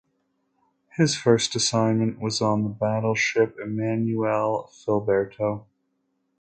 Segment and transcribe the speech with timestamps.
[0.97, 5.65] His first assignment was on the battleship "Emanuele Filiberto".